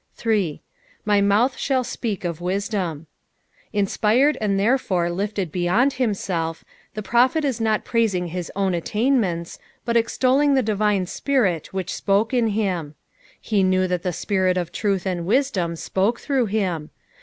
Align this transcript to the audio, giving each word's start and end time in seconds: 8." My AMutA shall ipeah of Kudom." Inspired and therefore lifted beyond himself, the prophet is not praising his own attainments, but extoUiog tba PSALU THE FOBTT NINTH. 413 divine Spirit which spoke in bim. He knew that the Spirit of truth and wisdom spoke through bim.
8." 0.19 0.59
My 1.05 1.21
AMutA 1.21 1.59
shall 1.59 1.83
ipeah 1.83 2.25
of 2.25 2.39
Kudom." 2.39 3.05
Inspired 3.71 4.35
and 4.41 4.59
therefore 4.59 5.11
lifted 5.11 5.51
beyond 5.51 5.93
himself, 5.93 6.63
the 6.95 7.03
prophet 7.03 7.45
is 7.45 7.61
not 7.61 7.85
praising 7.85 8.29
his 8.29 8.51
own 8.55 8.73
attainments, 8.73 9.59
but 9.85 9.95
extoUiog 9.95 9.97
tba 9.97 10.03
PSALU 10.03 10.05
THE 10.07 10.07
FOBTT 10.07 10.55
NINTH. 10.55 10.57
413 10.57 10.65
divine 10.65 11.05
Spirit 11.05 11.67
which 11.73 11.93
spoke 11.93 12.33
in 12.33 12.55
bim. 12.55 12.95
He 13.39 13.61
knew 13.61 13.87
that 13.87 14.01
the 14.01 14.11
Spirit 14.11 14.57
of 14.57 14.71
truth 14.71 15.05
and 15.05 15.27
wisdom 15.27 15.75
spoke 15.75 16.19
through 16.19 16.47
bim. 16.47 16.89